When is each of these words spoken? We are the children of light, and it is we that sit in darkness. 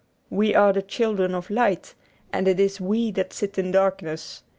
We 0.31 0.55
are 0.55 0.73
the 0.73 0.81
children 0.81 1.35
of 1.35 1.51
light, 1.51 1.93
and 2.33 2.47
it 2.47 2.59
is 2.59 2.81
we 2.81 3.11
that 3.11 3.33
sit 3.33 3.59
in 3.59 3.69
darkness. 3.69 4.41